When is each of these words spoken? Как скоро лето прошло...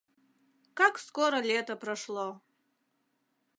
Как 0.79 0.95
скоро 1.07 1.37
лето 1.49 1.75
прошло... 1.83 2.27